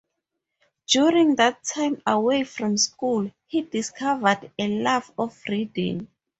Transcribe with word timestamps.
During 0.87 1.35
that 1.35 1.63
time 1.63 2.01
away 2.07 2.43
from 2.43 2.75
school, 2.77 3.31
he 3.45 3.61
discovered 3.61 4.51
a 4.57 4.67
love 4.81 5.11
of 5.15 5.39
reading. 5.47 6.07